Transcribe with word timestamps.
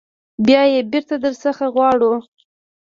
بیا 0.45 0.61
یې 0.73 0.79
بیرته 0.91 1.15
در 1.23 1.33
څخه 1.43 1.65
غواړو. 1.75 2.13